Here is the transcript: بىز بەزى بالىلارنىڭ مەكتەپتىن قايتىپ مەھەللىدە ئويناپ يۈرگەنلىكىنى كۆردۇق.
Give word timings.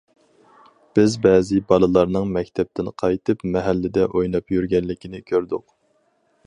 بىز 0.99 1.17
بەزى 1.25 1.59
بالىلارنىڭ 1.73 2.25
مەكتەپتىن 2.39 2.91
قايتىپ 3.03 3.47
مەھەللىدە 3.57 4.09
ئويناپ 4.15 4.57
يۈرگەنلىكىنى 4.57 5.25
كۆردۇق. 5.33 5.69